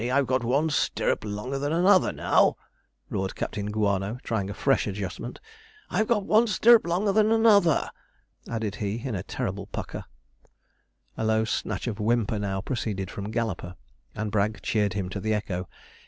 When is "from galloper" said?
13.11-13.75